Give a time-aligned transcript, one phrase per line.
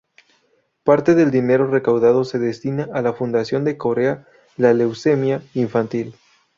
[0.83, 4.25] Parte del dinero recaudado se destina a la Fundación de Corea
[4.57, 6.15] la leucemia infantil.